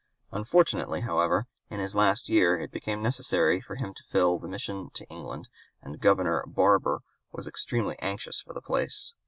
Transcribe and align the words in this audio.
Unfortunately, 0.31 1.01
however, 1.01 1.45
in 1.69 1.79
his 1.79 1.93
last 1.93 2.27
year 2.27 2.57
it 2.59 2.71
became 2.71 3.03
necessary 3.03 3.61
for 3.61 3.75
him 3.75 3.93
to 3.93 4.03
fill 4.09 4.39
the 4.39 4.47
mission 4.47 4.89
to 4.95 5.05
England, 5.09 5.47
and 5.83 5.99
Governor 6.01 6.43
Barbour 6.47 7.03
was 7.31 7.47
extremely 7.47 7.97
anxious 7.99 8.41
for 8.41 8.53
the 8.53 8.61
place. 8.63 9.13